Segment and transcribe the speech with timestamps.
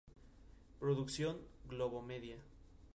[0.79, 1.37] Producción:
[1.69, 2.39] Globomedia.